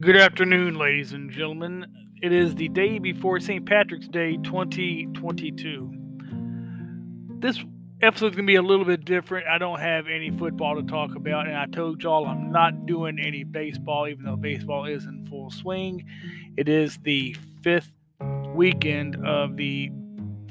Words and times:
Good 0.00 0.16
afternoon, 0.16 0.76
ladies 0.76 1.12
and 1.12 1.30
gentlemen. 1.30 1.84
It 2.22 2.32
is 2.32 2.54
the 2.54 2.70
day 2.70 2.98
before 2.98 3.38
St. 3.38 3.66
Patrick's 3.66 4.08
Day 4.08 4.38
2022. 4.38 5.92
This 7.38 7.62
episode 8.00 8.28
is 8.28 8.34
going 8.34 8.46
to 8.46 8.50
be 8.50 8.54
a 8.54 8.62
little 8.62 8.86
bit 8.86 9.04
different. 9.04 9.46
I 9.46 9.58
don't 9.58 9.78
have 9.78 10.06
any 10.06 10.30
football 10.30 10.76
to 10.76 10.82
talk 10.84 11.14
about, 11.16 11.48
and 11.48 11.54
I 11.54 11.66
told 11.66 12.02
y'all 12.02 12.26
I'm 12.26 12.50
not 12.50 12.86
doing 12.86 13.18
any 13.18 13.44
baseball, 13.44 14.08
even 14.08 14.24
though 14.24 14.36
baseball 14.36 14.86
is 14.86 15.04
in 15.04 15.26
full 15.26 15.50
swing. 15.50 16.06
It 16.56 16.66
is 16.66 16.96
the 17.02 17.36
fifth 17.62 17.94
weekend 18.54 19.22
of 19.26 19.58
the 19.58 19.90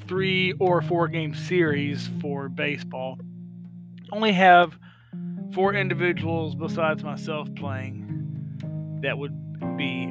three 0.06 0.52
or 0.60 0.80
four 0.80 1.08
game 1.08 1.34
series 1.34 2.08
for 2.20 2.48
baseball. 2.48 3.18
Only 4.12 4.30
have 4.30 4.78
four 5.52 5.74
individuals 5.74 6.54
besides 6.54 7.02
myself 7.02 7.52
playing. 7.56 7.99
That 9.02 9.18
would 9.18 9.76
be 9.76 10.10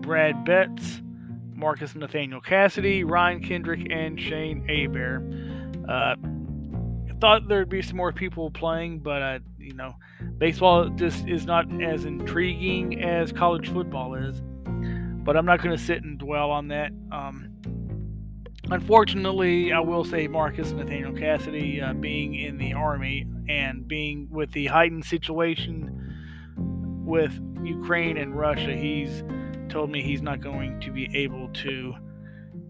Brad 0.00 0.44
Betts, 0.44 1.02
Marcus 1.54 1.94
Nathaniel 1.94 2.40
Cassidy, 2.40 3.04
Ryan 3.04 3.42
Kendrick, 3.42 3.86
and 3.90 4.20
Shane 4.20 4.66
Aber. 4.68 5.22
Uh, 5.88 6.14
I 7.08 7.18
thought 7.20 7.48
there'd 7.48 7.68
be 7.68 7.82
some 7.82 7.96
more 7.96 8.12
people 8.12 8.50
playing, 8.50 9.00
but 9.00 9.22
uh, 9.22 9.38
you 9.58 9.74
know, 9.74 9.94
baseball 10.38 10.88
just 10.90 11.28
is 11.28 11.46
not 11.46 11.66
as 11.82 12.04
intriguing 12.04 13.02
as 13.02 13.32
college 13.32 13.68
football 13.70 14.14
is. 14.14 14.42
But 15.22 15.36
I'm 15.36 15.46
not 15.46 15.62
going 15.62 15.76
to 15.76 15.82
sit 15.82 16.02
and 16.02 16.18
dwell 16.18 16.50
on 16.50 16.68
that. 16.68 16.92
Um, 17.12 17.50
unfortunately, 18.70 19.72
I 19.72 19.80
will 19.80 20.04
say 20.04 20.28
Marcus 20.28 20.72
Nathaniel 20.72 21.12
Cassidy 21.12 21.80
uh, 21.80 21.92
being 21.92 22.34
in 22.34 22.56
the 22.56 22.72
Army 22.72 23.26
and 23.48 23.86
being 23.86 24.28
with 24.30 24.52
the 24.52 24.66
heightened 24.66 25.04
situation 25.04 25.99
with 27.10 27.38
Ukraine 27.64 28.16
and 28.16 28.34
Russia, 28.34 28.74
he's 28.74 29.24
told 29.68 29.90
me 29.90 30.00
he's 30.00 30.22
not 30.22 30.40
going 30.40 30.80
to 30.80 30.92
be 30.92 31.10
able 31.14 31.48
to 31.48 31.94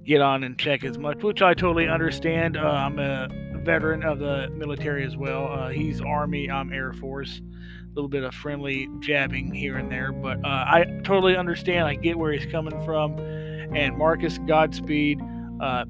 get 0.05 0.23
on 0.23 0.43
and 0.43 0.59
check 0.59 0.83
as 0.83 0.99
much, 0.99 1.23
which 1.23 1.43
I 1.43 1.53
totally 1.53 1.87
understand. 1.87 2.57
Uh, 2.57 2.63
I'm 2.63 2.99
a 2.99 3.29
veteran 3.63 4.03
of 4.03 4.19
the 4.19 4.49
military 4.57 5.05
as 5.05 5.17
well. 5.17 5.53
Uh, 5.53 5.69
he's 5.69 6.01
Army, 6.01 6.51
I'm 6.51 6.73
Air 6.73 6.95
Force. 6.95 7.41
A 7.41 7.95
little 7.95 8.09
bit 8.09 8.25
of 8.25 8.35
friendly 8.35 8.89
jabbing 9.01 9.53
here 9.53 9.77
and 9.77 9.93
there, 9.93 10.11
but 10.11 10.39
uh, 10.45 10.49
I 10.49 10.85
totally 11.05 11.37
understand. 11.37 11.87
I 11.87 11.95
get 11.95 12.17
where 12.17 12.33
he's 12.33 12.51
coming 12.51 12.83
from. 12.85 13.19
And 13.19 13.97
Marcus, 13.97 14.39
Godspeed. 14.39 15.21
Uh, 15.61 15.85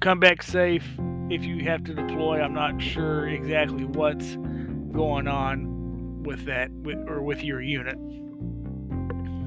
come 0.00 0.18
back 0.18 0.42
safe 0.42 0.86
if 1.30 1.44
you 1.44 1.64
have 1.64 1.84
to 1.84 1.94
deploy. 1.94 2.40
I'm 2.40 2.54
not 2.54 2.82
sure 2.82 3.28
exactly 3.28 3.84
what's 3.84 4.36
going 4.92 5.28
on 5.28 5.79
with 6.22 6.44
that 6.46 6.70
with, 6.70 6.98
or 7.08 7.22
with 7.22 7.42
your 7.42 7.60
unit. 7.60 7.98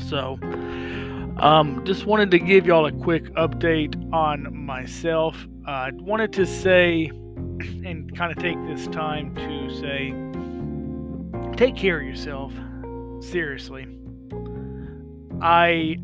So, 0.10 0.38
um, 1.38 1.82
just 1.86 2.06
wanted 2.06 2.32
to 2.32 2.40
give 2.40 2.66
y'all 2.66 2.86
a 2.86 2.92
quick 2.92 3.26
update 3.36 4.14
on 4.14 4.56
myself. 4.56 5.36
I 5.66 5.90
uh, 5.90 5.92
wanted 5.94 6.34
to 6.34 6.46
say 6.46 7.06
and 7.86 8.16
kind 8.16 8.32
of 8.32 8.38
take 8.38 8.58
this 8.68 8.88
time 8.88 9.34
to 9.36 9.70
say 9.80 10.14
take 11.58 11.76
care 11.76 12.00
of 12.00 12.06
yourself 12.06 12.54
seriously. 13.22 13.88
I 15.42 15.98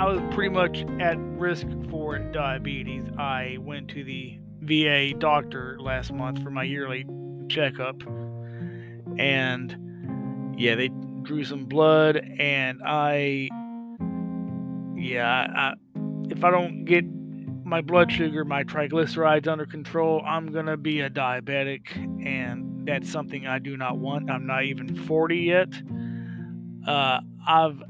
I 0.00 0.06
was 0.06 0.20
pretty 0.34 0.50
much 0.50 0.84
at 1.00 1.18
risk 1.18 1.66
for 1.90 2.18
diabetes. 2.18 3.04
I 3.18 3.58
went 3.60 3.88
to 3.90 4.04
the 4.04 4.38
VA 4.60 5.12
doctor 5.18 5.76
last 5.80 6.12
month 6.12 6.42
for 6.42 6.50
my 6.50 6.62
yearly 6.62 7.04
checkup 7.48 8.02
and 9.18 10.54
yeah, 10.58 10.74
they 10.74 10.88
drew 11.22 11.44
some 11.44 11.64
blood, 11.64 12.16
and 12.16 12.80
I, 12.84 13.48
yeah, 14.96 15.46
I, 15.54 15.74
if 16.30 16.44
I 16.44 16.50
don't 16.50 16.84
get 16.84 17.04
my 17.64 17.80
blood 17.80 18.10
sugar, 18.10 18.44
my 18.44 18.64
triglycerides 18.64 19.46
under 19.46 19.66
control, 19.66 20.22
I'm 20.26 20.50
gonna 20.52 20.76
be 20.76 21.00
a 21.00 21.10
diabetic, 21.10 21.94
and 22.24 22.86
that's 22.86 23.10
something 23.10 23.46
I 23.46 23.58
do 23.58 23.76
not 23.76 23.98
want. 23.98 24.30
I'm 24.30 24.46
not 24.46 24.64
even 24.64 24.94
40 25.06 25.36
yet. 25.36 25.68
Uh, 26.86 27.20
I've 27.46 27.82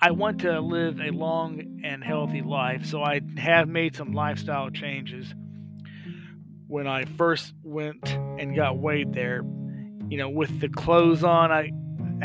I 0.00 0.12
want 0.12 0.40
to 0.42 0.60
live 0.60 1.00
a 1.00 1.10
long 1.10 1.80
and 1.84 2.04
healthy 2.04 2.40
life, 2.40 2.86
so 2.86 3.02
I 3.02 3.20
have 3.36 3.68
made 3.68 3.96
some 3.96 4.12
lifestyle 4.12 4.70
changes 4.70 5.34
when 6.72 6.86
I 6.86 7.04
first 7.04 7.52
went 7.62 8.14
and 8.14 8.56
got 8.56 8.78
weighed 8.78 9.12
there, 9.12 9.42
you 10.08 10.16
know, 10.16 10.30
with 10.30 10.60
the 10.60 10.70
clothes 10.70 11.22
on, 11.22 11.52
I 11.52 11.70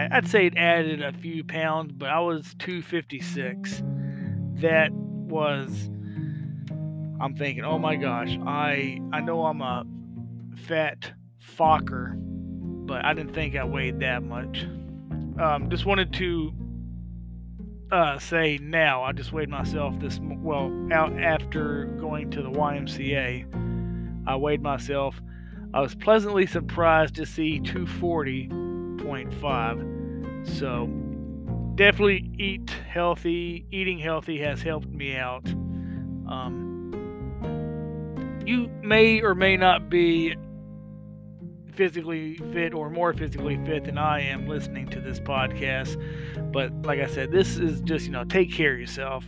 I'd 0.09 0.29
say 0.29 0.45
it 0.45 0.55
added 0.55 1.01
a 1.01 1.11
few 1.11 1.43
pounds, 1.43 1.91
but 1.91 2.07
I 2.07 2.21
was 2.21 2.55
256. 2.59 3.83
That 4.61 4.93
was 4.93 5.89
I'm 7.19 7.35
thinking, 7.35 7.65
oh 7.65 7.77
my 7.77 7.97
gosh, 7.97 8.39
I 8.45 9.01
I 9.11 9.19
know 9.19 9.45
I'm 9.45 9.61
a 9.61 9.85
fat 10.55 11.11
Fokker, 11.57 12.13
but 12.15 13.03
I 13.03 13.13
didn't 13.13 13.33
think 13.33 13.57
I 13.57 13.65
weighed 13.65 13.99
that 13.99 14.23
much. 14.23 14.63
Um, 15.41 15.69
just 15.69 15.85
wanted 15.85 16.13
to 16.13 16.53
uh, 17.91 18.17
say 18.17 18.59
now 18.61 19.03
I 19.03 19.11
just 19.11 19.33
weighed 19.33 19.49
myself 19.49 19.99
this 19.99 20.21
well 20.21 20.71
out 20.93 21.11
after 21.19 21.83
going 21.99 22.31
to 22.31 22.41
the 22.41 22.49
YMCA 22.49 23.66
I 24.27 24.35
weighed 24.35 24.61
myself. 24.61 25.19
I 25.73 25.81
was 25.81 25.95
pleasantly 25.95 26.45
surprised 26.45 27.15
to 27.15 27.25
see 27.25 27.59
240.5. 27.61 30.47
So, 30.47 30.85
definitely 31.75 32.29
eat 32.37 32.69
healthy. 32.69 33.65
Eating 33.71 33.97
healthy 33.99 34.37
has 34.39 34.61
helped 34.61 34.89
me 34.89 35.15
out. 35.15 35.47
Um, 36.27 36.93
you 38.45 38.69
may 38.81 39.21
or 39.21 39.33
may 39.33 39.55
not 39.57 39.89
be 39.89 40.35
physically 41.73 42.35
fit 42.51 42.73
or 42.73 42.89
more 42.89 43.13
physically 43.13 43.57
fit 43.65 43.85
than 43.85 43.97
I 43.97 44.21
am 44.21 44.47
listening 44.47 44.87
to 44.89 44.99
this 44.99 45.19
podcast. 45.19 45.97
But 46.51 46.73
like 46.83 46.99
I 46.99 47.07
said, 47.07 47.31
this 47.31 47.57
is 47.57 47.81
just, 47.81 48.05
you 48.05 48.11
know, 48.11 48.23
take 48.23 48.51
care 48.51 48.73
of 48.73 48.79
yourself. 48.79 49.25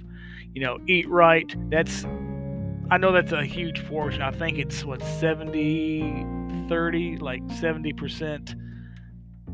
You 0.53 0.63
know, 0.63 0.79
eat 0.87 1.07
right. 1.07 1.55
That's 1.69 2.05
I 2.91 2.97
know 2.97 3.11
that's 3.11 3.31
a 3.31 3.45
huge 3.45 3.85
portion. 3.87 4.21
I 4.21 4.31
think 4.31 4.57
it's 4.57 4.83
what 4.83 5.01
70 5.01 6.25
30, 6.69 7.17
like 7.17 7.41
70% 7.47 8.55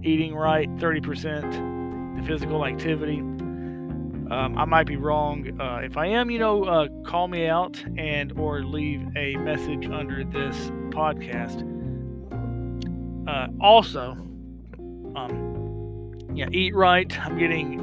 eating 0.03 0.35
right, 0.35 0.69
30% 0.75 2.17
the 2.17 2.27
physical 2.27 2.65
activity. 2.65 3.19
Um, 3.19 4.55
I 4.57 4.65
might 4.65 4.87
be 4.87 4.97
wrong. 4.97 5.59
Uh, 5.59 5.77
if 5.77 5.97
I 5.97 6.07
am, 6.07 6.29
you 6.29 6.39
know, 6.39 6.63
uh, 6.65 6.87
call 7.05 7.27
me 7.27 7.47
out 7.47 7.81
and 7.97 8.37
or 8.37 8.63
leave 8.63 9.07
a 9.15 9.35
message 9.37 9.87
under 9.87 10.23
this 10.23 10.55
podcast. 10.89 11.63
Uh, 13.27 13.47
also, 13.61 14.11
um, 15.15 16.11
yeah, 16.33 16.47
eat 16.51 16.75
right. 16.75 17.17
I'm 17.19 17.37
getting 17.37 17.81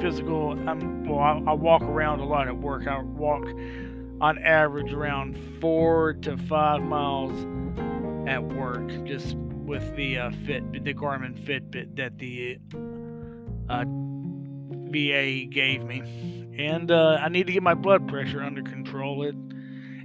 physical. 0.00 0.52
I'm 0.68 1.04
well. 1.06 1.18
I, 1.18 1.50
I 1.50 1.52
walk 1.54 1.82
around 1.82 2.20
a 2.20 2.24
lot 2.24 2.46
at 2.46 2.56
work. 2.56 2.86
I 2.86 3.00
walk 3.00 3.46
on 4.20 4.38
average 4.38 4.92
around 4.92 5.36
four 5.60 6.14
to 6.14 6.36
five 6.36 6.82
miles 6.82 7.32
at 8.28 8.42
work 8.42 8.88
just 9.04 9.36
with 9.36 9.94
the 9.96 10.18
uh, 10.18 10.30
fit 10.44 10.84
the 10.84 10.94
Garmin 10.94 11.38
Fitbit 11.38 11.96
that 11.96 12.18
the 12.18 12.58
uh, 13.68 13.84
VA 14.90 15.46
gave 15.46 15.84
me, 15.84 16.48
and 16.58 16.90
uh, 16.90 17.18
I 17.20 17.28
need 17.28 17.46
to 17.46 17.52
get 17.52 17.62
my 17.62 17.74
blood 17.74 18.08
pressure 18.08 18.42
under 18.42 18.62
control. 18.62 19.22
It 19.22 19.36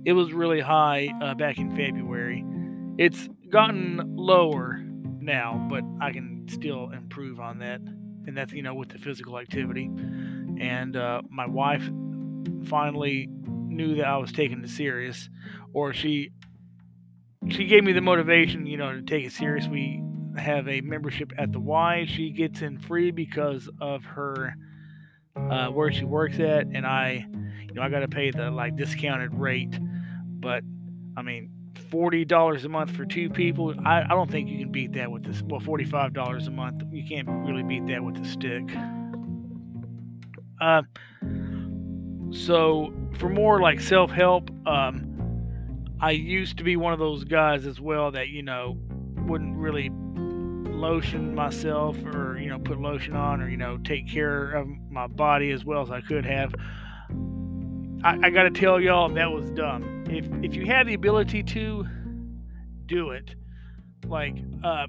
it 0.05 0.13
was 0.13 0.31
really 0.33 0.61
high 0.61 1.09
uh, 1.21 1.33
back 1.33 1.57
in 1.57 1.75
February. 1.75 2.45
It's 2.97 3.27
gotten 3.49 4.15
lower 4.15 4.79
now, 5.19 5.65
but 5.69 5.83
I 5.99 6.11
can 6.11 6.45
still 6.47 6.91
improve 6.91 7.39
on 7.39 7.59
that, 7.59 7.81
and 7.81 8.37
that's 8.37 8.53
you 8.53 8.61
know 8.61 8.75
with 8.75 8.89
the 8.89 8.99
physical 8.99 9.39
activity. 9.39 9.89
And 10.57 10.95
uh, 10.95 11.21
my 11.29 11.47
wife 11.47 11.89
finally 12.65 13.29
knew 13.75 13.95
that 13.95 14.05
I 14.05 14.17
was 14.17 14.31
taking 14.31 14.63
it 14.63 14.69
serious, 14.69 15.29
or 15.73 15.93
she 15.93 16.31
she 17.49 17.65
gave 17.65 17.83
me 17.83 17.93
the 17.93 18.01
motivation, 18.01 18.65
you 18.65 18.77
know, 18.77 18.93
to 18.93 19.01
take 19.01 19.25
it 19.25 19.31
serious. 19.31 19.67
We 19.67 20.01
have 20.37 20.67
a 20.67 20.81
membership 20.81 21.31
at 21.37 21.51
the 21.51 21.59
Y. 21.59 22.05
She 22.07 22.31
gets 22.31 22.61
in 22.61 22.79
free 22.79 23.11
because 23.11 23.69
of 23.79 24.03
her 24.05 24.55
uh, 25.35 25.67
where 25.67 25.91
she 25.91 26.05
works 26.05 26.39
at, 26.39 26.67
and 26.67 26.85
I, 26.85 27.25
you 27.67 27.73
know, 27.73 27.81
I 27.81 27.89
got 27.89 27.99
to 27.99 28.07
pay 28.07 28.31
the 28.31 28.49
like 28.51 28.75
discounted 28.75 29.33
rate. 29.33 29.77
But 29.81 30.63
I 31.17 31.21
mean, 31.21 31.51
forty 31.91 32.25
dollars 32.25 32.65
a 32.65 32.69
month 32.69 32.91
for 32.91 33.05
two 33.05 33.29
people. 33.29 33.73
I, 33.85 34.03
I 34.03 34.09
don't 34.09 34.29
think 34.29 34.49
you 34.49 34.59
can 34.59 34.71
beat 34.71 34.93
that 34.93 35.11
with 35.11 35.23
this. 35.23 35.41
Well, 35.41 35.59
forty 35.59 35.85
five 35.85 36.13
dollars 36.13 36.47
a 36.47 36.51
month. 36.51 36.83
You 36.91 37.05
can't 37.07 37.27
really 37.27 37.63
beat 37.63 37.85
that 37.87 38.03
with 38.03 38.17
a 38.17 38.25
stick. 38.25 38.63
Uh, 40.59 40.83
so 42.35 42.93
for 43.17 43.29
more 43.29 43.61
like 43.61 43.79
self 43.79 44.11
help, 44.11 44.49
um, 44.67 45.95
I 46.01 46.11
used 46.11 46.57
to 46.57 46.63
be 46.63 46.75
one 46.75 46.93
of 46.93 46.99
those 46.99 47.23
guys 47.23 47.65
as 47.65 47.79
well 47.79 48.11
that 48.11 48.27
you 48.27 48.43
know 48.43 48.77
wouldn't 49.25 49.57
really 49.57 49.89
lotion 49.89 51.33
myself 51.33 51.97
or 52.05 52.37
you 52.37 52.49
know 52.49 52.59
put 52.59 52.79
lotion 52.79 53.15
on 53.15 53.41
or 53.41 53.49
you 53.49 53.57
know 53.57 53.77
take 53.77 54.07
care 54.07 54.51
of 54.51 54.67
my 54.89 55.07
body 55.07 55.51
as 55.51 55.63
well 55.63 55.81
as 55.81 55.89
I 55.89 56.01
could 56.01 56.25
have. 56.25 56.53
I, 58.03 58.19
I 58.23 58.29
got 58.29 58.43
to 58.43 58.51
tell 58.51 58.79
y'all 58.79 59.09
that 59.09 59.31
was 59.31 59.49
dumb. 59.51 60.03
If 60.09 60.27
if 60.43 60.55
you 60.55 60.65
have 60.65 60.87
the 60.87 60.93
ability 60.93 61.41
to 61.43 61.87
do 62.85 63.11
it, 63.11 63.33
like 64.05 64.37
uh, 64.63 64.87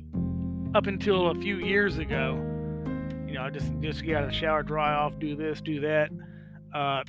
up 0.75 0.87
until 0.87 1.31
a 1.31 1.35
few 1.37 1.59
years 1.59 1.99
ago, 1.99 2.35
you 3.27 3.35
know, 3.35 3.43
I 3.43 3.51
just 3.51 3.73
just 3.81 4.03
get 4.03 4.17
out 4.17 4.25
of 4.25 4.31
the 4.31 4.37
shower, 4.37 4.65
dry 4.65 4.93
off, 4.95 5.19
do 5.21 5.37
this, 5.37 5.61
do 5.61 5.81
that. 5.81 6.11
Uh, 6.75 7.05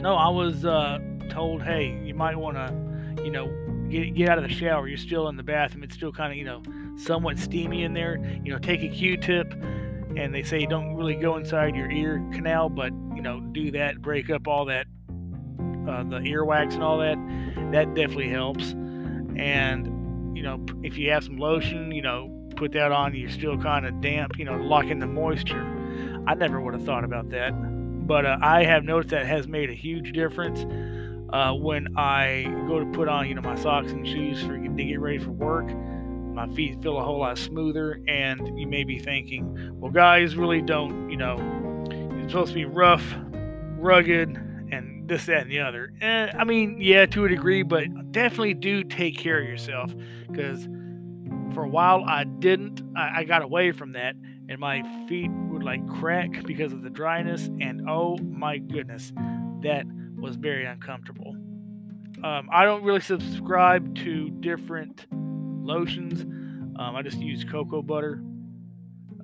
no, 0.00 0.14
I 0.14 0.28
was 0.28 0.64
uh, 0.64 0.98
told, 1.30 1.62
hey, 1.62 2.00
you 2.04 2.14
might 2.14 2.36
want 2.36 2.56
to, 2.56 3.24
you 3.24 3.30
know, 3.30 3.48
get 3.90 4.14
get 4.14 4.28
out 4.28 4.38
of 4.38 4.44
the 4.44 4.54
shower. 4.54 4.88
You're 4.88 4.98
still 4.98 5.28
in 5.28 5.36
the 5.36 5.42
bathroom. 5.42 5.82
It's 5.84 5.94
still 5.94 6.12
kind 6.12 6.32
of, 6.32 6.38
you 6.38 6.44
know, 6.44 6.62
somewhat 6.96 7.38
steamy 7.38 7.84
in 7.84 7.94
there. 7.94 8.16
You 8.44 8.52
know, 8.52 8.58
take 8.58 8.82
a 8.82 8.88
Q-tip, 8.88 9.52
and 10.16 10.34
they 10.34 10.42
say 10.42 10.66
don't 10.66 10.94
really 10.94 11.16
go 11.16 11.36
inside 11.36 11.74
your 11.74 11.90
ear 11.90 12.24
canal, 12.32 12.68
but 12.68 12.92
you 13.14 13.22
know, 13.22 13.40
do 13.40 13.70
that, 13.72 14.00
break 14.00 14.30
up 14.30 14.48
all 14.48 14.64
that, 14.66 14.86
uh, 15.88 16.02
the 16.04 16.20
earwax 16.20 16.74
and 16.74 16.82
all 16.82 16.98
that. 16.98 17.16
That 17.72 17.94
definitely 17.94 18.30
helps. 18.30 18.72
And 19.36 20.36
you 20.36 20.42
know, 20.42 20.64
if 20.82 20.96
you 20.96 21.10
have 21.10 21.24
some 21.24 21.36
lotion, 21.36 21.92
you 21.92 22.02
know, 22.02 22.40
put 22.56 22.72
that 22.72 22.92
on. 22.92 23.14
You're 23.14 23.30
still 23.30 23.56
kind 23.56 23.86
of 23.86 24.00
damp. 24.00 24.38
You 24.38 24.44
know, 24.44 24.56
lock 24.56 24.86
in 24.86 24.98
the 24.98 25.06
moisture. 25.06 25.66
I 26.26 26.34
never 26.34 26.60
would 26.60 26.74
have 26.74 26.84
thought 26.84 27.04
about 27.04 27.30
that, 27.30 27.52
but 28.10 28.26
uh, 28.26 28.38
I 28.42 28.64
have 28.64 28.82
noticed 28.82 29.10
that 29.10 29.24
has 29.24 29.46
made 29.46 29.70
a 29.70 29.72
huge 29.72 30.10
difference. 30.10 30.66
Uh, 31.32 31.52
when 31.52 31.96
I 31.96 32.42
go 32.66 32.80
to 32.80 32.86
put 32.86 33.06
on, 33.06 33.28
you 33.28 33.36
know, 33.36 33.40
my 33.40 33.54
socks 33.54 33.92
and 33.92 34.04
shoes 34.04 34.42
for 34.42 34.58
to 34.58 34.84
get 34.84 34.98
ready 34.98 35.18
for 35.18 35.30
work, 35.30 35.72
my 36.34 36.48
feet 36.48 36.82
feel 36.82 36.98
a 36.98 37.04
whole 37.04 37.20
lot 37.20 37.38
smoother. 37.38 38.00
And 38.08 38.58
you 38.58 38.66
may 38.66 38.82
be 38.82 38.98
thinking, 38.98 39.78
well, 39.78 39.92
guys 39.92 40.34
really 40.34 40.60
don't, 40.60 41.08
you 41.08 41.16
know, 41.16 41.36
you're 42.18 42.28
supposed 42.28 42.48
to 42.48 42.54
be 42.56 42.64
rough, 42.64 43.04
rugged, 43.78 44.30
and 44.72 45.06
this, 45.08 45.26
that, 45.26 45.42
and 45.42 45.50
the 45.52 45.60
other. 45.60 45.92
Eh, 46.00 46.32
I 46.36 46.42
mean, 46.42 46.78
yeah, 46.80 47.06
to 47.06 47.26
a 47.26 47.28
degree, 47.28 47.62
but 47.62 47.84
definitely 48.10 48.54
do 48.54 48.82
take 48.82 49.18
care 49.18 49.40
of 49.40 49.46
yourself 49.46 49.94
because 50.26 50.66
for 51.54 51.62
a 51.62 51.68
while 51.68 52.02
I 52.08 52.24
didn't. 52.24 52.82
I, 52.96 53.20
I 53.20 53.24
got 53.24 53.42
away 53.42 53.70
from 53.70 53.92
that, 53.92 54.16
and 54.50 54.58
my 54.58 54.82
feet 55.08 55.30
would 55.30 55.62
like 55.62 55.86
crack 55.88 56.44
because 56.44 56.72
of 56.72 56.82
the 56.82 56.90
dryness. 56.90 57.46
And 57.60 57.88
oh 57.88 58.18
my 58.18 58.58
goodness, 58.58 59.12
that 59.62 59.84
was 60.18 60.34
very 60.36 60.66
uncomfortable. 60.66 61.36
Um, 62.24 62.50
I 62.52 62.64
don't 62.64 62.82
really 62.82 63.00
subscribe 63.00 63.94
to 63.98 64.28
different 64.28 65.06
lotions. 65.12 66.22
Um, 66.22 66.96
I 66.96 67.02
just 67.02 67.18
use 67.18 67.44
cocoa 67.44 67.80
butter 67.80 68.22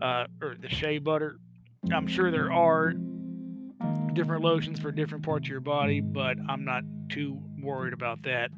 uh, 0.01 0.27
or 0.41 0.55
the 0.61 0.69
shea 0.69 0.99
butter. 0.99 1.39
I'm 1.93 2.07
sure 2.07 2.31
there 2.31 2.53
are 2.53 2.95
different 4.13 4.43
lotions 4.43 4.79
for 4.79 4.93
different 4.93 5.25
parts 5.25 5.47
of 5.47 5.51
your 5.51 5.61
body, 5.61 6.01
but 6.01 6.37
I'm 6.49 6.65
not 6.65 6.85
too 7.11 7.43
worried 7.61 7.93
about 7.93 8.23
that. 8.23 8.51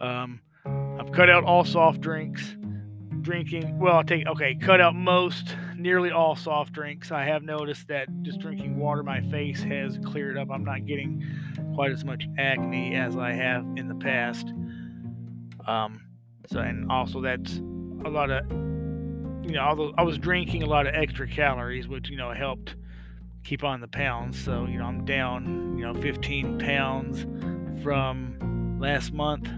Um, 0.00 0.40
I've 0.64 1.12
cut 1.12 1.28
out 1.28 1.44
all 1.44 1.64
soft 1.64 2.00
drinks. 2.00 2.56
Drinking, 3.20 3.78
well, 3.78 3.96
I'll 3.96 4.04
take, 4.04 4.26
okay, 4.26 4.54
cut 4.54 4.80
out 4.80 4.94
most, 4.94 5.56
nearly 5.84 6.10
all 6.10 6.34
soft 6.34 6.72
drinks. 6.72 7.12
I 7.12 7.24
have 7.24 7.42
noticed 7.42 7.88
that 7.88 8.08
just 8.22 8.40
drinking 8.40 8.78
water, 8.78 9.02
my 9.02 9.20
face 9.20 9.62
has 9.64 9.98
cleared 10.02 10.38
up. 10.38 10.50
I'm 10.50 10.64
not 10.64 10.86
getting 10.86 11.22
quite 11.74 11.92
as 11.92 12.06
much 12.06 12.26
acne 12.38 12.96
as 12.96 13.18
I 13.18 13.32
have 13.32 13.66
in 13.76 13.88
the 13.88 13.94
past. 13.94 14.48
Um, 15.66 16.00
so, 16.50 16.60
and 16.60 16.90
also 16.90 17.20
that's 17.20 17.58
a 18.06 18.08
lot 18.08 18.30
of, 18.30 18.50
you 18.50 19.52
know, 19.52 19.60
although 19.60 19.92
I 19.98 20.04
was 20.04 20.16
drinking 20.16 20.62
a 20.62 20.66
lot 20.66 20.86
of 20.86 20.94
extra 20.94 21.28
calories, 21.28 21.86
which, 21.86 22.08
you 22.08 22.16
know, 22.16 22.32
helped 22.32 22.76
keep 23.44 23.62
on 23.62 23.82
the 23.82 23.88
pounds. 23.88 24.42
So, 24.42 24.64
you 24.64 24.78
know, 24.78 24.86
I'm 24.86 25.04
down, 25.04 25.76
you 25.76 25.84
know, 25.84 25.92
15 26.00 26.60
pounds 26.60 27.26
from 27.82 28.78
last 28.80 29.12
month. 29.12 29.50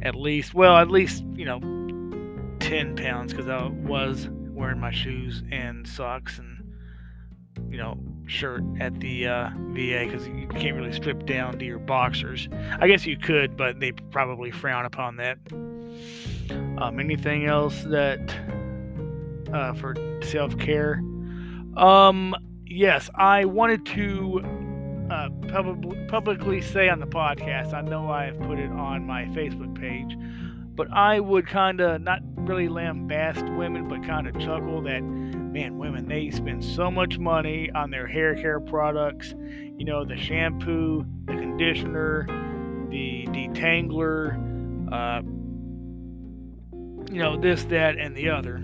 At 0.00 0.14
least, 0.14 0.54
well, 0.54 0.78
at 0.78 0.88
least, 0.88 1.24
you 1.34 1.44
know, 1.44 1.60
10 2.60 2.96
pounds 2.96 3.32
because 3.32 3.48
I 3.48 3.66
was 3.66 4.28
wearing 4.30 4.80
my 4.80 4.90
shoes 4.90 5.42
and 5.50 5.86
socks 5.86 6.38
and, 6.38 6.74
you 7.70 7.78
know, 7.78 7.98
shirt 8.26 8.62
at 8.80 9.00
the 9.00 9.26
uh, 9.26 9.50
VA 9.70 10.06
because 10.06 10.26
you 10.26 10.46
can't 10.48 10.76
really 10.76 10.92
strip 10.92 11.26
down 11.26 11.58
to 11.58 11.64
your 11.64 11.78
boxers. 11.78 12.48
I 12.78 12.86
guess 12.88 13.06
you 13.06 13.16
could, 13.16 13.56
but 13.56 13.80
they 13.80 13.92
probably 13.92 14.50
frown 14.50 14.84
upon 14.84 15.16
that. 15.16 15.38
Um, 16.78 17.00
anything 17.00 17.46
else 17.46 17.82
that 17.84 18.34
uh, 19.52 19.74
for 19.74 19.94
self 20.22 20.56
care? 20.58 21.02
Um, 21.76 22.34
yes, 22.66 23.08
I 23.14 23.44
wanted 23.44 23.86
to 23.86 24.42
uh, 25.10 25.28
pub- 25.48 26.08
publicly 26.08 26.60
say 26.60 26.88
on 26.88 27.00
the 27.00 27.06
podcast. 27.06 27.72
I 27.72 27.80
know 27.80 28.10
I 28.10 28.24
have 28.26 28.40
put 28.40 28.58
it 28.58 28.70
on 28.70 29.06
my 29.06 29.24
Facebook 29.26 29.74
page, 29.78 30.16
but 30.74 30.90
I 30.92 31.20
would 31.20 31.46
kind 31.46 31.80
of 31.80 32.02
not 32.02 32.20
really 32.48 32.68
lambast 32.68 33.56
women, 33.56 33.88
but 33.88 34.02
kind 34.04 34.26
of 34.26 34.38
chuckle 34.38 34.82
that 34.82 35.02
man, 35.02 35.78
women, 35.78 36.08
they 36.08 36.30
spend 36.30 36.64
so 36.64 36.90
much 36.90 37.18
money 37.18 37.70
on 37.74 37.90
their 37.90 38.06
hair 38.06 38.34
care 38.34 38.60
products. 38.60 39.34
You 39.76 39.84
know, 39.84 40.04
the 40.04 40.16
shampoo, 40.16 41.04
the 41.26 41.34
conditioner, 41.34 42.26
the 42.90 43.26
detangler, 43.28 44.34
uh, 44.92 45.22
you 47.12 47.18
know, 47.18 47.38
this, 47.38 47.64
that, 47.66 47.98
and 47.98 48.16
the 48.16 48.30
other. 48.30 48.62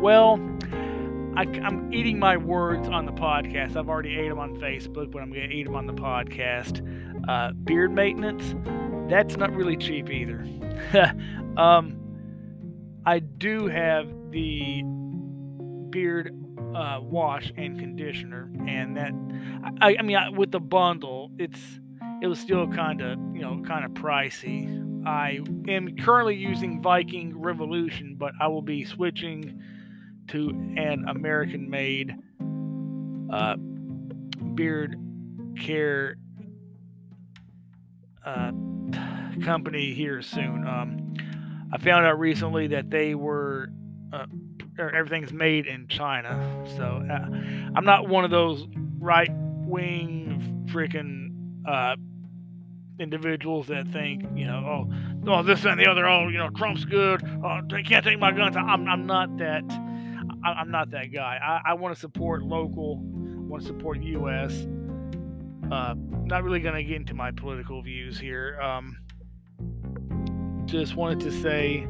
Well, 0.00 0.34
I, 1.36 1.42
am 1.42 1.92
eating 1.92 2.18
my 2.18 2.36
words 2.36 2.88
on 2.88 3.06
the 3.06 3.12
podcast. 3.12 3.76
I've 3.76 3.88
already 3.88 4.16
ate 4.16 4.28
them 4.28 4.38
on 4.38 4.56
Facebook, 4.56 5.10
but 5.10 5.22
I'm 5.22 5.32
going 5.32 5.48
to 5.48 5.54
eat 5.54 5.64
them 5.64 5.74
on 5.74 5.86
the 5.86 5.94
podcast. 5.94 6.84
Uh, 7.28 7.52
beard 7.52 7.92
maintenance, 7.92 8.54
that's 9.10 9.36
not 9.36 9.52
really 9.52 9.76
cheap 9.76 10.10
either. 10.10 10.46
um, 11.56 11.97
I 13.04 13.20
do 13.20 13.66
have 13.66 14.08
the 14.30 14.82
beard 15.90 16.34
uh, 16.74 17.00
wash 17.02 17.52
and 17.56 17.78
conditioner, 17.78 18.50
and 18.66 18.96
that 18.96 19.12
I, 19.80 19.96
I 19.98 20.02
mean 20.02 20.16
I, 20.16 20.28
with 20.28 20.50
the 20.50 20.60
bundle, 20.60 21.30
it's 21.38 21.60
it 22.20 22.26
was 22.26 22.38
still 22.38 22.68
kind 22.68 23.00
of 23.00 23.18
you 23.34 23.42
know 23.42 23.62
kind 23.66 23.84
of 23.84 23.92
pricey. 23.92 24.84
I 25.06 25.40
am 25.68 25.96
currently 25.96 26.36
using 26.36 26.82
Viking 26.82 27.40
Revolution, 27.40 28.16
but 28.18 28.32
I 28.40 28.48
will 28.48 28.62
be 28.62 28.84
switching 28.84 29.62
to 30.28 30.50
an 30.76 31.06
American-made 31.08 32.14
uh, 33.32 33.56
beard 34.54 34.96
care 35.58 36.16
uh, 38.26 38.52
company 39.42 39.94
here 39.94 40.20
soon. 40.20 40.66
Um, 40.66 40.97
I 41.72 41.78
found 41.78 42.06
out 42.06 42.18
recently 42.18 42.68
that 42.68 42.90
they 42.90 43.14
were 43.14 43.70
uh, 44.12 44.26
everything's 44.78 45.32
made 45.32 45.66
in 45.66 45.86
China. 45.88 46.64
So 46.76 46.82
uh, 46.84 47.28
I'm 47.74 47.84
not 47.84 48.08
one 48.08 48.24
of 48.24 48.30
those 48.30 48.66
right 48.98 49.30
wing 49.30 50.66
freaking 50.72 51.28
uh, 51.66 51.96
individuals 52.98 53.66
that 53.68 53.88
think, 53.88 54.24
you 54.34 54.46
know, 54.46 54.58
oh, 54.58 55.30
oh, 55.30 55.42
this 55.42 55.64
and 55.64 55.78
the 55.78 55.86
other, 55.86 56.06
oh, 56.06 56.28
you 56.28 56.38
know, 56.38 56.50
Trump's 56.50 56.84
good. 56.84 57.22
Oh, 57.44 57.60
they 57.68 57.82
can't 57.82 58.04
take 58.04 58.18
my 58.18 58.32
guns. 58.32 58.56
I'm, 58.56 58.88
I'm 58.88 59.06
not 59.06 59.36
that. 59.38 59.64
I'm 60.44 60.70
not 60.70 60.90
that 60.92 61.12
guy. 61.12 61.38
I, 61.42 61.70
I 61.70 61.74
want 61.74 61.94
to 61.94 62.00
support 62.00 62.42
local. 62.42 63.02
I 63.02 63.50
Want 63.50 63.62
to 63.62 63.68
support 63.68 64.00
U.S. 64.02 64.66
Uh, 65.70 65.94
not 65.96 66.44
really 66.44 66.60
going 66.60 66.74
to 66.74 66.84
get 66.84 66.96
into 66.96 67.14
my 67.14 67.30
political 67.30 67.82
views 67.82 68.18
here. 68.18 68.60
Um, 68.60 68.98
just 70.68 70.96
wanted 70.96 71.20
to 71.20 71.32
say 71.32 71.86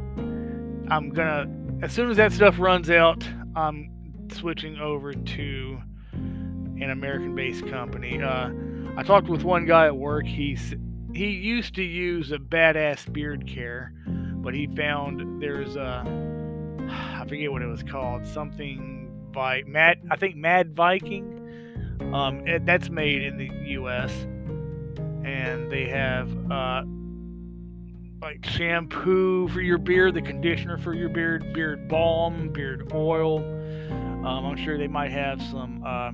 I'm 0.89 1.11
gonna 1.11 1.47
as 1.83 1.93
soon 1.93 2.11
as 2.11 2.17
that 2.17 2.33
stuff 2.33 2.59
runs 2.59 2.91
out, 2.91 3.27
I'm 3.55 3.91
switching 4.33 4.79
over 4.79 5.13
to 5.13 5.79
an 6.13 6.91
American-based 6.91 7.67
company. 7.69 8.23
Uh, 8.23 8.51
I 8.97 9.03
talked 9.03 9.29
with 9.29 9.43
one 9.43 9.65
guy 9.67 9.87
at 9.87 9.97
work. 9.97 10.27
He's 10.27 10.75
he 11.13 11.31
used 11.31 11.75
to 11.75 11.83
use 11.83 12.33
a 12.33 12.39
badass 12.39 13.13
beard 13.13 13.47
care, 13.47 13.93
but 14.07 14.55
he 14.55 14.67
found 14.67 15.43
there's 15.43 15.77
a 15.77 16.05
I 16.89 17.25
forget 17.29 17.51
what 17.51 17.63
it 17.63 17.67
was 17.67 17.83
called, 17.83 18.27
something 18.27 19.31
by 19.33 19.63
Mad. 19.67 19.99
I 20.11 20.17
think 20.17 20.37
Mad 20.37 20.75
Viking. 20.75 21.35
Um, 22.15 22.45
that's 22.65 22.89
made 22.89 23.23
in 23.23 23.37
the 23.37 23.51
U.S. 23.73 24.13
and 25.25 25.71
they 25.71 25.87
have 25.87 26.31
uh, 26.51 26.85
like 28.21 28.45
shampoo 28.45 29.49
for 29.49 29.61
your 29.61 29.79
beard, 29.79 30.15
the 30.15 30.23
conditioner 30.23 30.79
for 30.79 30.95
your 30.95 31.09
beard, 31.09 31.53
beard 31.53 31.89
balm, 31.89 32.51
beard 32.53 32.91
oil. 32.93 33.39
Um, 33.39 34.47
I'm 34.47 34.57
sure 34.57 34.77
they 34.77 34.89
might 34.89 35.13
have 35.13 35.41
some 35.41 35.83
uh, 35.87 36.11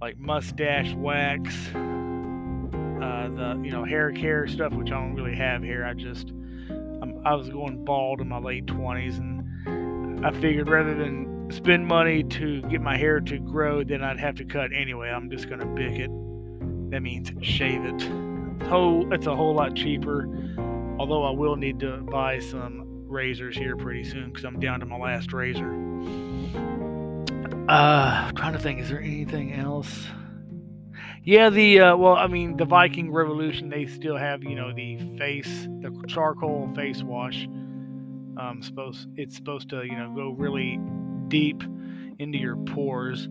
like 0.00 0.18
mustache 0.18 0.92
wax, 0.94 1.54
uh, 1.68 3.28
the 3.28 3.60
you 3.62 3.70
know 3.70 3.84
hair 3.84 4.10
care 4.12 4.46
stuff, 4.48 4.72
which 4.72 4.90
I 4.90 4.94
don't 4.94 5.14
really 5.14 5.36
have 5.36 5.62
here. 5.62 5.84
I 5.84 5.94
just 5.94 6.30
I'm, 6.30 7.20
I 7.24 7.34
was 7.34 7.48
going 7.50 7.84
bald 7.84 8.20
in 8.20 8.28
my 8.28 8.38
late 8.38 8.66
20s, 8.66 9.18
and 9.18 10.26
I 10.26 10.32
figured 10.32 10.68
rather 10.68 10.94
than 10.94 11.50
spend 11.52 11.86
money 11.86 12.24
to 12.24 12.62
get 12.62 12.80
my 12.80 12.96
hair 12.96 13.20
to 13.20 13.38
grow, 13.38 13.84
then 13.84 14.02
I'd 14.02 14.18
have 14.18 14.34
to 14.36 14.44
cut 14.44 14.72
anyway. 14.74 15.10
I'm 15.10 15.30
just 15.30 15.48
gonna 15.48 15.66
bick 15.66 16.00
it. 16.00 16.10
That 16.90 17.00
means 17.00 17.30
shave 17.42 17.84
it. 17.84 18.02
Whole, 18.68 19.12
it's 19.12 19.26
a 19.26 19.36
whole 19.36 19.54
lot 19.54 19.76
cheaper. 19.76 20.26
Although 20.98 21.24
I 21.24 21.30
will 21.30 21.56
need 21.56 21.80
to 21.80 21.98
buy 21.98 22.38
some 22.38 23.06
razors 23.06 23.56
here 23.56 23.76
pretty 23.76 24.04
soon 24.04 24.30
because 24.30 24.44
I'm 24.44 24.58
down 24.58 24.80
to 24.80 24.86
my 24.86 24.96
last 24.96 25.32
razor. 25.32 25.72
Uh, 27.68 28.26
I'm 28.28 28.34
trying 28.34 28.52
to 28.52 28.58
think, 28.58 28.80
is 28.80 28.88
there 28.88 29.00
anything 29.00 29.52
else? 29.52 30.06
Yeah, 31.24 31.50
the 31.50 31.80
uh, 31.80 31.96
well, 31.96 32.14
I 32.14 32.28
mean, 32.28 32.56
the 32.56 32.64
Viking 32.64 33.10
Revolution, 33.10 33.68
they 33.68 33.86
still 33.86 34.16
have 34.16 34.44
you 34.44 34.54
know 34.54 34.72
the 34.72 34.96
face, 35.18 35.64
the 35.80 35.92
charcoal 36.06 36.72
face 36.74 37.02
wash. 37.02 37.48
Um, 38.38 38.60
supposed 38.62 39.08
it's 39.16 39.34
supposed 39.34 39.70
to 39.70 39.82
you 39.82 39.96
know 39.96 40.14
go 40.14 40.30
really 40.30 40.78
deep 41.26 41.64
into 42.20 42.38
your 42.38 42.56
pores. 42.56 43.28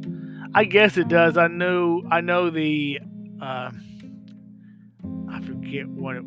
I 0.54 0.66
guess 0.66 0.98
it 0.98 1.08
does. 1.08 1.38
I 1.38 1.48
know. 1.48 2.04
I 2.12 2.20
know 2.20 2.50
the. 2.50 3.00
Uh, 3.42 3.72
I 5.30 5.42
forget 5.42 5.88
what 5.88 6.18
it. 6.18 6.24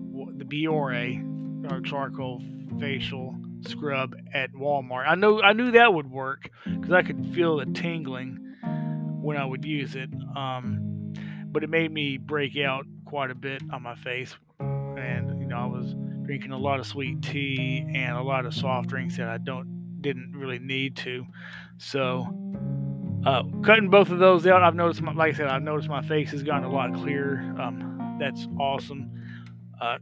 Biore 0.49 1.71
or 1.71 1.81
charcoal 1.81 2.43
facial 2.78 3.37
scrub 3.67 4.14
at 4.33 4.52
Walmart. 4.52 5.09
I 5.09 5.14
know. 5.14 5.43
I 5.43 5.52
knew 5.52 5.73
that 5.73 5.93
would 5.93 6.11
work 6.11 6.50
because 6.64 6.93
I 6.93 7.02
could 7.02 7.35
feel 7.35 7.57
the 7.59 7.67
tingling 7.67 8.57
when 9.21 9.37
I 9.37 9.45
would 9.45 9.64
use 9.64 9.95
it. 9.95 10.11
Um, 10.37 11.12
but 11.47 11.64
it 11.64 11.71
made 11.71 11.93
me 11.93 12.19
break 12.19 12.57
out 12.57 12.87
quite 13.05 13.31
a 13.31 13.35
bit 13.35 13.62
on 13.73 13.83
my 13.83 13.95
face. 13.95 14.37
And, 14.61 15.40
you 15.40 15.47
know, 15.47 15.57
I 15.57 15.67
was 15.67 15.95
drinking 16.25 16.52
a 16.52 16.59
lot 16.59 16.78
of 16.78 16.87
sweet 16.87 17.23
tea 17.23 17.85
and 17.95 18.17
a 18.17 18.23
lot 18.23 18.47
of 18.47 18.55
soft 18.55 18.88
drinks 18.88 19.17
that 19.17 19.28
I 19.28 19.38
don't 19.38 20.00
didn't 20.00 20.33
really 20.37 20.59
need 20.59 20.97
to. 20.97 21.26
So, 21.78 22.26
uh, 23.26 23.43
cutting 23.64 23.90
both 23.90 24.11
of 24.11 24.19
those 24.19 24.47
out, 24.47 24.62
I've 24.62 24.75
noticed, 24.75 25.02
my, 25.02 25.12
like 25.12 25.35
I 25.35 25.37
said, 25.37 25.49
I've 25.49 25.62
noticed 25.62 25.88
my 25.88 26.02
face 26.02 26.31
has 26.31 26.43
gotten 26.43 26.64
a 26.64 26.71
lot 26.71 26.95
clearer. 26.95 27.38
Um, 27.59 28.17
that's 28.21 28.47
awesome. 28.61 29.11
Uh, 29.81 29.99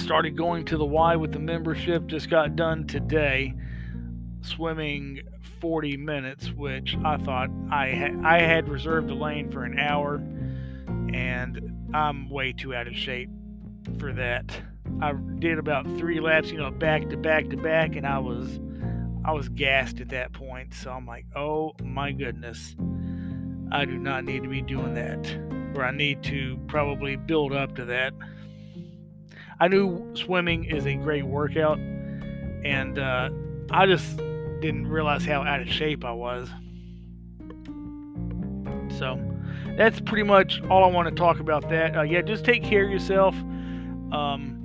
started 0.00 0.36
going 0.36 0.64
to 0.66 0.76
the 0.76 0.84
Y 0.84 1.16
with 1.16 1.32
the 1.32 1.38
membership, 1.38 2.06
just 2.06 2.30
got 2.30 2.56
done 2.56 2.86
today 2.86 3.54
swimming 4.42 5.20
40 5.60 5.96
minutes, 5.98 6.50
which 6.52 6.96
I 7.04 7.18
thought 7.18 7.50
I 7.70 7.90
ha- 7.92 8.20
I 8.24 8.40
had 8.40 8.68
reserved 8.68 9.10
a 9.10 9.14
lane 9.14 9.50
for 9.50 9.64
an 9.64 9.78
hour, 9.78 10.14
and 11.12 11.90
I'm 11.94 12.30
way 12.30 12.52
too 12.52 12.74
out 12.74 12.86
of 12.86 12.96
shape 12.96 13.28
for 13.98 14.12
that. 14.14 14.60
I 15.02 15.12
did 15.38 15.58
about 15.58 15.86
three 15.98 16.20
laps, 16.20 16.50
you 16.50 16.58
know, 16.58 16.70
back 16.70 17.08
to 17.10 17.16
back 17.16 17.50
to 17.50 17.56
back, 17.56 17.94
and 17.94 18.06
I 18.06 18.18
was 18.18 18.58
I 19.24 19.32
was 19.32 19.48
gassed 19.50 20.00
at 20.00 20.08
that 20.08 20.32
point. 20.32 20.72
So 20.74 20.90
I'm 20.90 21.06
like, 21.06 21.26
oh 21.36 21.74
my 21.82 22.12
goodness, 22.12 22.74
I 23.70 23.84
do 23.84 23.98
not 23.98 24.24
need 24.24 24.42
to 24.42 24.48
be 24.48 24.62
doing 24.62 24.94
that, 24.94 25.30
or 25.76 25.84
I 25.84 25.90
need 25.90 26.22
to 26.24 26.58
probably 26.68 27.16
build 27.16 27.52
up 27.52 27.76
to 27.76 27.84
that. 27.84 28.14
I 29.60 29.68
knew 29.68 30.14
swimming 30.14 30.64
is 30.64 30.86
a 30.86 30.94
great 30.94 31.24
workout, 31.24 31.78
and 31.78 32.98
uh, 32.98 33.28
I 33.70 33.86
just 33.86 34.16
didn't 34.60 34.86
realize 34.86 35.24
how 35.24 35.42
out 35.42 35.60
of 35.60 35.68
shape 35.68 36.04
I 36.04 36.12
was. 36.12 36.48
So 38.98 39.20
that's 39.76 40.00
pretty 40.00 40.24
much 40.24 40.62
all 40.70 40.82
I 40.82 40.88
want 40.88 41.08
to 41.08 41.14
talk 41.14 41.40
about. 41.40 41.68
That 41.68 41.96
uh, 41.96 42.02
yeah, 42.02 42.22
just 42.22 42.44
take 42.44 42.64
care 42.64 42.84
of 42.84 42.90
yourself. 42.90 43.34
Um, 44.12 44.56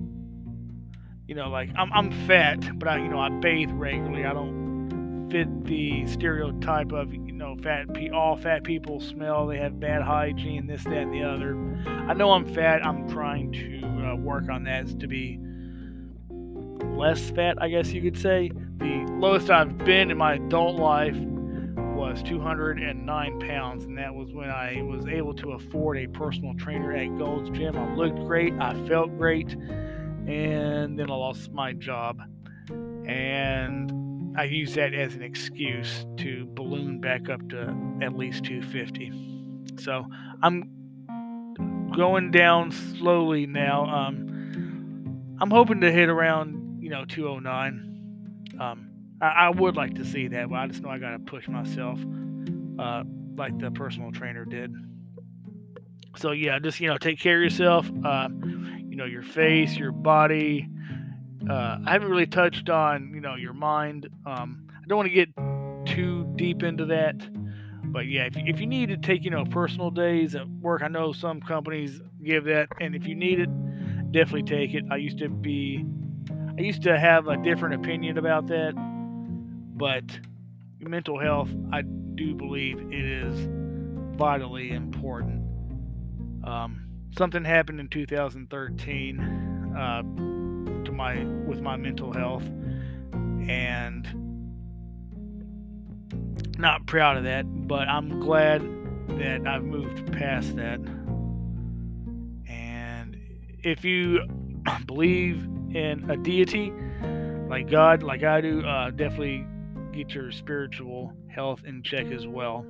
you 1.28 1.36
know, 1.36 1.50
like 1.50 1.70
I'm 1.76 1.92
I'm 1.92 2.12
fat, 2.26 2.80
but 2.80 2.88
I 2.88 2.98
you 2.98 3.10
know 3.10 3.20
I 3.20 3.30
bathe 3.30 3.72
regularly. 3.72 4.26
I 4.26 4.34
don't 4.34 5.28
fit 5.30 5.66
the 5.66 6.08
stereotype 6.08 6.94
of 6.94 7.14
know 7.36 7.56
fat 7.62 7.94
pe- 7.94 8.10
all 8.10 8.36
fat 8.36 8.64
people 8.64 9.00
smell. 9.00 9.48
They 9.48 9.58
have 9.58 9.80
bad 9.80 10.02
hygiene, 10.02 10.68
this, 10.68 10.84
that, 10.86 10.94
and 10.94 11.14
the 11.14 11.24
other. 11.24 11.56
I 12.10 12.14
know 12.14 12.32
I'm 12.32 12.48
fat. 12.54 12.86
I'm 12.86 13.08
trying 13.10 13.52
to 13.54 13.86
uh, 13.86 14.16
work 14.16 14.50
on 14.50 14.64
that 14.64 15.00
to 15.00 15.08
be 15.08 15.40
less 16.96 17.30
fat, 17.32 17.58
I 17.62 17.70
guess 17.70 17.92
you 17.92 18.02
could 18.02 18.18
say. 18.18 18.52
The 18.78 19.06
lowest 19.14 19.50
I've 19.50 19.78
been 19.80 20.12
in 20.12 20.18
my 20.18 20.36
adult 20.36 20.80
life 20.80 21.18
was 21.96 22.22
209 22.24 23.40
pounds, 23.40 23.86
and 23.86 23.98
that 23.98 24.14
was 24.14 24.32
when 24.34 24.50
I 24.50 24.82
was 24.82 25.06
able 25.08 25.34
to 25.36 25.52
afford 25.54 25.98
a 25.98 26.08
personal 26.08 26.54
trainer 26.56 26.94
at 26.94 27.18
Gold's 27.18 27.50
Gym. 27.58 27.78
I 27.78 27.94
looked 27.96 28.18
great, 28.20 28.54
I 28.60 28.74
felt 28.88 29.18
great, 29.18 29.54
and 29.54 30.98
then 31.00 31.10
I 31.10 31.16
lost 31.16 31.52
my 31.52 31.74
job. 31.74 32.22
And 33.08 34.05
I 34.38 34.44
use 34.44 34.76
that 34.76 34.94
as 34.94 35.16
an 35.16 35.22
excuse 35.22 36.06
to 36.18 36.46
balloon 36.54 37.00
back 37.00 37.30
up 37.30 37.48
to 37.50 37.76
at 38.02 38.16
least 38.16 38.44
250. 38.44 39.12
So 39.78 40.06
I'm 40.42 41.92
going 41.96 42.32
down 42.32 42.72
slowly 42.72 43.46
now. 43.46 43.86
Um, 43.86 45.38
I'm 45.40 45.52
hoping 45.52 45.82
to 45.82 45.92
hit 45.92 46.10
around, 46.10 46.80
you 46.82 46.90
know, 46.90 47.06
209. 47.06 48.56
Um, 48.60 48.90
I, 49.22 49.26
I, 49.28 49.50
would 49.50 49.76
like 49.76 49.96
to 49.96 50.06
see 50.06 50.28
that, 50.30 50.50
but 50.50 50.56
I 50.56 50.68
just 50.68 50.82
know 50.82 50.90
I 50.90 50.98
got 50.98 51.12
to 51.12 51.20
push 51.20 51.48
myself, 51.48 52.00
uh, 52.80 53.04
like 53.38 53.58
the 53.60 53.72
personal 53.72 54.12
trainer 54.12 54.46
did. 54.46 54.74
So 56.18 56.32
yeah, 56.32 56.60
just 56.60 56.80
you 56.80 56.88
know, 56.88 56.98
take 56.98 57.20
care 57.20 57.38
of 57.38 57.44
yourself. 57.44 57.90
Uh, 58.04 58.30
you 58.88 58.96
know, 58.96 59.06
your 59.06 59.24
face, 59.24 59.76
your 59.76 59.92
body. 59.92 60.70
Uh, 61.50 61.78
I 61.86 61.92
haven't 61.92 62.10
really 62.10 62.26
touched 62.26 62.70
on 62.70 63.12
you 63.14 63.22
know 63.22 63.36
your 63.36 63.54
mind. 63.54 64.10
Um, 64.26 64.68
I 64.72 64.88
don't 64.88 64.98
want 64.98 65.10
to 65.10 65.14
get 65.14 65.30
too 65.86 66.32
deep 66.36 66.64
into 66.64 66.86
that, 66.86 67.16
but 67.92 68.08
yeah, 68.08 68.26
if, 68.26 68.34
if 68.36 68.60
you 68.60 68.68
need 68.68 68.90
to 68.90 68.98
take 68.98 69.24
you 69.24 69.32
know 69.32 69.46
personal 69.46 69.92
days 69.92 70.36
at 70.36 70.48
work, 70.48 70.82
I 70.82 70.88
know 70.88 71.14
some 71.14 71.42
companies 71.42 72.02
give 72.24 72.46
that, 72.46 72.70
and 72.82 72.96
if 72.96 73.08
you 73.08 73.16
need 73.16 73.40
it, 73.40 73.50
definitely 74.12 74.44
take 74.44 74.74
it. 74.74 74.86
I 74.90 74.98
used 74.98 75.20
to 75.20 75.30
be 75.30 75.86
I 76.58 76.62
used 76.62 76.84
to 76.84 76.98
have 76.98 77.28
a 77.28 77.38
different 77.38 77.76
opinion 77.76 78.18
about 78.18 78.48
that, 78.48 78.74
but 79.76 80.04
mental 80.80 81.20
health, 81.20 81.50
I 81.72 81.82
do 81.82 82.34
believe 82.34 82.80
it 82.92 83.06
is 83.06 83.48
vitally 84.18 84.72
important. 84.72 85.44
Um, 86.44 86.88
something 87.18 87.44
happened 87.44 87.80
in 87.80 87.90
2013 87.90 89.20
uh, 89.78 90.04
my 90.96 91.24
with 91.48 91.62
my 91.62 91.76
mental 91.76 92.14
health, 92.14 92.44
and 93.48 94.08
not 96.58 96.86
proud 96.88 97.18
of 97.18 97.24
that, 97.26 97.46
but 97.68 97.88
I'm 97.88 98.20
glad 98.20 98.62
that 99.20 99.46
I've 99.48 99.64
moved 99.64 100.12
past 100.12 100.56
that. 100.56 100.80
And 102.48 103.18
if 103.64 103.84
you 103.84 104.22
believe 104.88 105.44
in 105.74 106.10
a 106.10 106.18
deity 106.18 106.72
like 107.50 107.70
God, 107.70 108.04
like 108.04 108.24
I 108.24 108.42
do, 108.42 108.66
uh, 108.66 108.90
definitely 108.92 109.46
get 109.92 110.14
your 110.14 110.32
spiritual 110.32 111.14
health 111.28 111.64
in 111.66 111.84
check 111.84 112.08
as 112.08 112.26
well. 112.26 112.66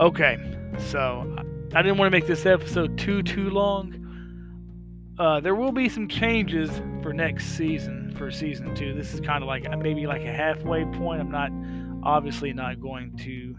Okay, 0.00 0.38
so 0.78 1.36
I 1.74 1.82
didn't 1.82 1.98
want 1.98 2.10
to 2.10 2.16
make 2.18 2.26
this 2.26 2.46
episode 2.46 2.98
too 2.98 3.22
too 3.22 3.50
long. 3.50 4.01
Uh, 5.18 5.40
there 5.40 5.54
will 5.54 5.72
be 5.72 5.88
some 5.88 6.08
changes 6.08 6.70
for 7.02 7.12
next 7.12 7.56
season 7.56 8.14
for 8.16 8.30
season 8.30 8.74
two. 8.74 8.94
This 8.94 9.12
is 9.12 9.20
kind 9.20 9.42
of 9.42 9.48
like 9.48 9.68
maybe 9.78 10.06
like 10.06 10.22
a 10.22 10.32
halfway 10.32 10.84
point. 10.84 11.20
I'm 11.20 11.30
not 11.30 11.50
obviously 12.02 12.52
not 12.52 12.80
going 12.80 13.16
to 13.18 13.56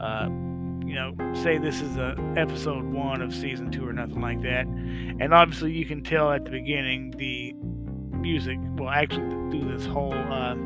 uh, 0.00 0.28
you 0.90 0.96
know, 0.96 1.14
say 1.34 1.58
this 1.58 1.80
is 1.80 1.96
a 1.98 2.16
episode 2.36 2.84
one 2.84 3.22
of 3.22 3.32
season 3.32 3.70
two 3.70 3.86
or 3.86 3.92
nothing 3.92 4.20
like 4.20 4.40
that. 4.42 4.66
And 4.66 5.32
obviously, 5.32 5.72
you 5.72 5.86
can 5.86 6.02
tell 6.02 6.32
at 6.32 6.44
the 6.44 6.50
beginning 6.50 7.12
the 7.12 7.52
music. 8.16 8.58
Well, 8.76 8.88
actually, 8.88 9.28
through 9.50 9.76
this 9.76 9.86
whole 9.86 10.14
uh, 10.14 10.56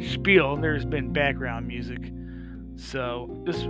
spiel, 0.00 0.56
there's 0.56 0.84
been 0.84 1.12
background 1.12 1.68
music. 1.68 2.10
So 2.74 3.42
just 3.46 3.68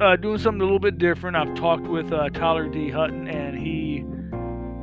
uh, 0.00 0.16
doing 0.16 0.38
something 0.38 0.62
a 0.62 0.64
little 0.64 0.78
bit 0.78 0.96
different. 0.96 1.36
I've 1.36 1.54
talked 1.54 1.86
with 1.86 2.12
uh, 2.12 2.30
Tyler 2.30 2.68
D. 2.68 2.88
Hutton, 2.88 3.28
and 3.28 3.58
he 3.58 3.79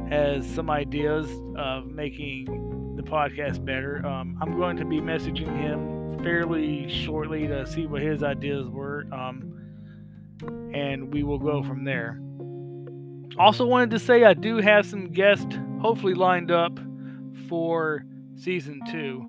has 0.10 0.48
some 0.50 0.70
ideas 0.70 1.30
of 1.58 1.88
making 1.88 2.96
the 2.96 3.04
podcast 3.04 3.64
better. 3.64 4.06
Um, 4.06 4.38
I'm 4.42 4.58
going 4.58 4.78
to 4.78 4.86
be 4.86 5.00
messaging 5.00 5.56
him 5.60 6.24
fairly 6.24 6.90
shortly 6.90 7.48
to 7.48 7.66
see 7.68 7.86
what 7.86 8.02
his 8.02 8.24
ideas 8.24 8.68
were. 8.70 9.06
Um, 9.12 9.54
and 10.74 11.14
we 11.14 11.24
will 11.24 11.40
go 11.40 11.64
from 11.64 11.84
there. 11.84 12.20
Also, 13.40 13.66
wanted 13.66 13.92
to 13.92 14.00
say 14.00 14.24
I 14.24 14.34
do 14.34 14.58
have 14.58 14.86
some 14.86 15.12
guests 15.12 15.58
hopefully 15.82 16.14
lined 16.14 16.52
up 16.52 16.80
for 17.48 18.04
season 18.36 18.82
two. 18.90 19.28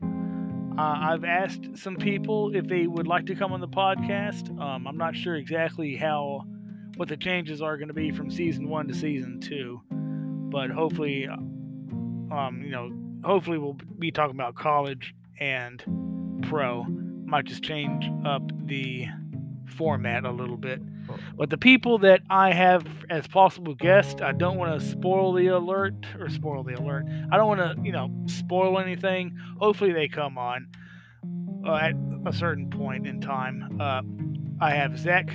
Uh, 0.78 1.10
I've 1.10 1.24
asked 1.24 1.76
some 1.76 1.96
people 1.96 2.54
if 2.54 2.66
they 2.66 2.86
would 2.86 3.06
like 3.06 3.26
to 3.26 3.34
come 3.34 3.52
on 3.52 3.60
the 3.60 3.68
podcast. 3.68 4.48
Um, 4.60 4.86
I'm 4.86 4.96
not 4.96 5.16
sure 5.16 5.34
exactly 5.34 5.96
how 5.96 6.44
what 6.96 7.08
the 7.08 7.16
changes 7.16 7.60
are 7.60 7.76
going 7.76 7.88
to 7.88 7.94
be 7.94 8.10
from 8.10 8.30
season 8.30 8.68
one 8.68 8.88
to 8.88 8.94
season 8.94 9.40
two, 9.40 9.80
but 10.50 10.70
hopefully, 10.70 11.28
Um, 12.30 12.60
you 12.62 12.70
know, 12.70 12.92
hopefully 13.24 13.56
we'll 13.56 13.78
be 13.98 14.10
talking 14.10 14.36
about 14.36 14.54
college 14.54 15.14
and 15.40 15.82
pro. 16.42 16.84
Might 17.24 17.46
just 17.46 17.62
change 17.62 18.10
up 18.26 18.42
the 18.66 19.06
format 19.64 20.24
a 20.24 20.30
little 20.30 20.58
bit. 20.58 20.82
But 21.38 21.48
the 21.48 21.56
people 21.56 21.96
that 22.00 22.20
I 22.28 22.52
have 22.52 22.86
as 23.08 23.26
possible 23.26 23.74
guests, 23.74 24.20
I 24.20 24.32
don't 24.32 24.58
want 24.58 24.78
to 24.78 24.86
spoil 24.86 25.32
the 25.32 25.46
alert 25.46 25.94
or 26.20 26.28
spoil 26.28 26.62
the 26.64 26.74
alert. 26.74 27.06
I 27.32 27.38
don't 27.38 27.48
want 27.48 27.60
to, 27.60 27.82
you 27.82 27.92
know, 27.92 28.10
spoil 28.26 28.78
anything. 28.78 29.34
Hopefully 29.58 29.92
they 29.92 30.08
come 30.08 30.36
on 30.36 30.68
uh, 31.66 31.76
at 31.76 31.94
a 32.26 32.32
certain 32.34 32.68
point 32.68 33.06
in 33.06 33.22
time. 33.22 33.80
Uh, 33.80 34.02
I 34.60 34.72
have 34.72 34.98
Zach 34.98 35.30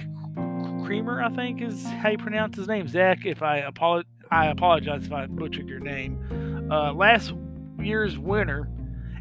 Creamer, 0.85 1.23
I 1.23 1.29
think 1.29 1.59
is 1.61 1.83
how 1.85 2.09
you 2.09 2.19
pronounce 2.19 2.55
his 2.55 2.67
name. 2.67 2.87
Zach, 2.87 3.25
if 3.25 3.41
I 3.41 3.57
apologize, 3.57 4.11
I 4.33 4.47
apologize 4.47 5.05
if 5.05 5.13
I 5.13 5.27
butchered 5.27 5.69
your 5.69 5.79
name. 5.79 6.67
Uh, 6.71 6.91
last 6.91 7.33
year's 7.79 8.17
winner, 8.17 8.67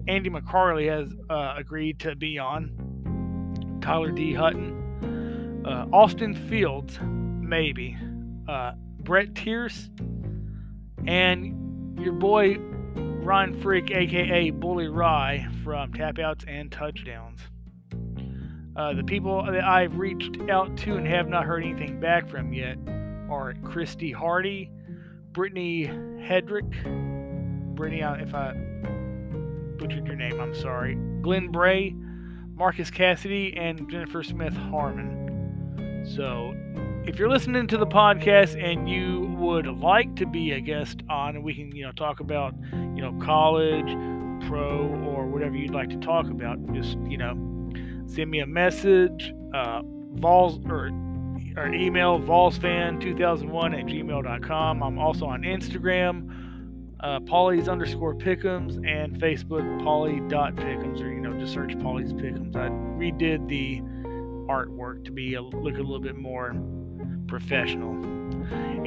Andy 0.09 0.31
McCarley, 0.31 0.89
has 0.89 1.13
uh, 1.29 1.55
agreed 1.59 1.99
to 2.01 2.17
be 2.17 2.39
on. 2.39 3.79
Tyler 3.83 4.11
D. 4.11 4.33
Hutton, 4.33 5.65
uh, 5.67 5.87
Austin 5.93 6.35
Fields, 6.35 6.99
maybe, 7.03 7.97
uh, 8.49 8.73
Brett 9.01 9.35
Tierce, 9.35 9.91
and 11.07 11.99
your 12.01 12.15
boy 12.15 12.57
Ryan 13.23 13.61
Freak, 13.61 13.91
aka 13.91 14.51
Bully 14.51 14.89
Rye, 14.89 15.47
from 15.63 15.93
Tap 15.93 16.19
Outs 16.21 16.45
and 16.49 16.73
Touchdowns. 16.73 17.41
Uh, 18.75 18.95
the 18.95 19.05
people 19.05 19.45
that 19.45 19.63
I've 19.63 19.99
reached 19.99 20.41
out 20.49 20.75
to 20.79 20.97
and 20.97 21.07
have 21.07 21.29
not 21.29 21.45
heard 21.45 21.63
anything 21.63 22.01
back 22.01 22.29
from 22.31 22.55
yet 22.55 22.79
are 23.29 23.55
Christy 23.63 24.11
Hardy, 24.11 24.71
Brittany 25.33 25.87
Hedrick, 25.87 26.71
Brittany, 27.75 28.03
uh, 28.03 28.15
if 28.15 28.35
I 28.35 28.53
butchered 29.79 30.07
your 30.07 30.17
name, 30.17 30.39
I'm 30.41 30.55
sorry, 30.55 30.95
Glenn 31.23 31.49
Bray, 31.49 31.95
Marcus 32.55 32.91
Cassidy, 32.91 33.57
and 33.57 33.91
Jennifer 33.91 34.23
Smith 34.23 34.55
Harmon. 34.55 36.05
So, 36.15 36.55
if 37.07 37.19
you're 37.19 37.31
listening 37.31 37.67
to 37.69 37.79
the 37.79 37.87
podcast 37.87 38.63
and 38.63 38.89
you 38.89 39.35
would 39.39 39.67
like 39.67 40.15
to 40.17 40.27
be 40.27 40.53
a 40.53 40.61
guest 40.61 41.03
on, 41.09 41.37
and 41.37 41.45
we 41.45 41.55
can, 41.55 41.75
you 41.75 41.85
know, 41.85 41.93
talk 41.93 42.21
about, 42.21 42.55
you 42.73 43.01
know, 43.01 43.19
college, 43.25 43.89
pro, 44.47 44.87
or 45.07 45.27
whatever 45.27 45.57
you'd 45.57 45.75
like 45.75 45.89
to 45.91 45.97
talk 45.97 46.27
about, 46.27 46.59
just, 46.75 46.99
you 47.09 47.17
know, 47.17 47.35
send 48.07 48.31
me 48.31 48.41
a 48.41 48.47
message, 48.47 49.33
uh, 49.55 49.81
Vols 50.15 50.61
or, 50.67 50.91
or 51.57 51.73
email 51.73 52.19
volsfan2001 52.19 53.79
at 53.79 53.87
gmail.com. 53.87 54.83
I'm 54.83 54.99
also 54.99 55.27
on 55.27 55.43
Instagram, 55.43 56.97
uh, 57.01 57.21
Polly's 57.21 57.69
underscore 57.69 58.15
pickums, 58.15 58.77
and 58.89 59.21
Facebook 59.21 59.83
Polly.pickums, 59.83 61.01
or, 61.01 61.13
you 61.13 61.21
know, 61.21 61.39
just 61.39 61.53
search 61.53 61.79
Polly's 61.81 62.13
pickums. 62.13 62.57
I 62.57 62.69
redid 62.69 63.49
the 63.49 63.81
artwork 64.49 65.05
to 65.05 65.13
be 65.13 65.35
a, 65.35 65.43
look 65.43 65.75
a 65.75 65.83
little 65.83 66.01
bit 66.01 66.17
more 66.17 66.55
professional. 67.27 67.95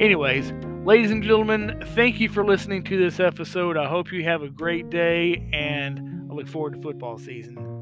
Anyways, 0.00 0.52
ladies 0.84 1.10
and 1.10 1.22
gentlemen, 1.22 1.82
thank 1.94 2.20
you 2.20 2.28
for 2.28 2.44
listening 2.44 2.84
to 2.84 2.96
this 2.96 3.18
episode. 3.20 3.76
I 3.76 3.88
hope 3.88 4.12
you 4.12 4.24
have 4.24 4.42
a 4.42 4.48
great 4.48 4.90
day, 4.90 5.48
and 5.52 6.30
I 6.30 6.34
look 6.34 6.48
forward 6.48 6.74
to 6.74 6.80
football 6.80 7.18
season. 7.18 7.75